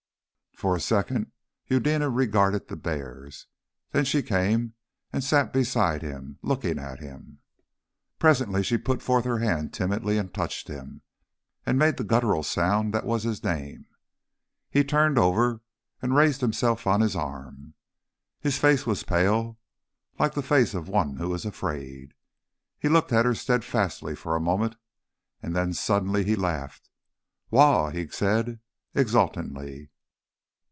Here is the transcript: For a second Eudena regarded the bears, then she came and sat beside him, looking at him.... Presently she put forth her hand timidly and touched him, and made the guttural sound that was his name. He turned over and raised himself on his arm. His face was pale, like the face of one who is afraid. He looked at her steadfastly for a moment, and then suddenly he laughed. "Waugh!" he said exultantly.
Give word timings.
For 0.57 0.75
a 0.75 0.79
second 0.79 1.31
Eudena 1.65 2.07
regarded 2.11 2.67
the 2.67 2.75
bears, 2.75 3.47
then 3.93 4.05
she 4.05 4.21
came 4.21 4.75
and 5.11 5.23
sat 5.23 5.51
beside 5.51 6.03
him, 6.03 6.37
looking 6.43 6.77
at 6.77 6.99
him.... 6.99 7.39
Presently 8.19 8.61
she 8.61 8.77
put 8.77 9.01
forth 9.01 9.25
her 9.25 9.39
hand 9.39 9.73
timidly 9.73 10.19
and 10.19 10.31
touched 10.31 10.67
him, 10.67 11.01
and 11.65 11.79
made 11.79 11.97
the 11.97 12.03
guttural 12.03 12.43
sound 12.43 12.93
that 12.93 13.07
was 13.07 13.23
his 13.23 13.43
name. 13.43 13.87
He 14.69 14.83
turned 14.83 15.17
over 15.17 15.61
and 15.99 16.15
raised 16.15 16.41
himself 16.41 16.85
on 16.85 17.01
his 17.01 17.15
arm. 17.15 17.73
His 18.39 18.59
face 18.59 18.85
was 18.85 19.01
pale, 19.01 19.57
like 20.19 20.35
the 20.35 20.43
face 20.43 20.75
of 20.75 20.87
one 20.87 21.15
who 21.15 21.33
is 21.33 21.43
afraid. 21.43 22.13
He 22.77 22.87
looked 22.87 23.11
at 23.11 23.25
her 23.25 23.33
steadfastly 23.33 24.15
for 24.15 24.35
a 24.35 24.39
moment, 24.39 24.75
and 25.41 25.55
then 25.55 25.73
suddenly 25.73 26.23
he 26.23 26.35
laughed. 26.35 26.91
"Waugh!" 27.49 27.89
he 27.93 28.05
said 28.09 28.59
exultantly. 28.93 29.87